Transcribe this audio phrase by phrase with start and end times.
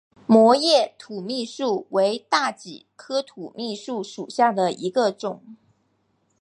[0.25, 5.43] 膜叶土蜜树为大戟科土蜜树属下的一个种。